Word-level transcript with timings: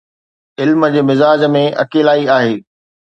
علم 0.61 0.85
جي 0.95 1.03
مزاج 1.09 1.45
۾ 1.57 1.61
اڪيلائي 1.85 2.29
آهي. 2.39 2.57